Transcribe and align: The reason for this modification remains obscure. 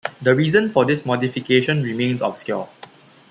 The 0.23 0.33
reason 0.33 0.71
for 0.71 0.83
this 0.83 1.05
modification 1.05 1.83
remains 1.83 2.23
obscure. 2.23 2.67